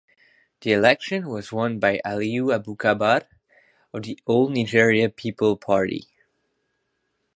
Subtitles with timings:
[0.61, 3.27] The election was won by Aliyu Abubakar
[3.93, 6.07] of the All Nigeria Peoples Party.